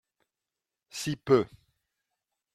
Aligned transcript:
Si 0.89 1.15
peu 1.15 1.45